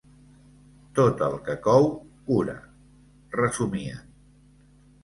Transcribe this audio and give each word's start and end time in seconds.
Tot 0.99 1.21
el 1.27 1.37
que 1.49 1.57
cou, 1.67 1.85
cura 2.31 2.57
—resumien. 3.39 4.05